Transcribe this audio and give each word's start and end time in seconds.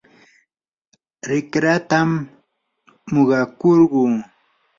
rikratam 1.29 2.09
muqakurquu. 3.11 4.03